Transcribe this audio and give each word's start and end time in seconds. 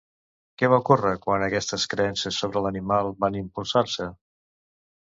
Què 0.61 0.69
va 0.73 0.79
ocórrer 0.83 1.11
quan 1.25 1.45
aquestes 1.49 1.85
creences 1.93 2.41
sobre 2.45 2.65
l'animal 2.67 3.17
van 3.27 3.39
impulsar-se? 3.45 4.15